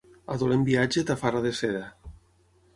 A 0.35 0.37
dolent 0.43 0.63
viatge, 0.69 1.05
tafarra 1.11 1.45
de 1.45 1.53
seda. 1.61 1.85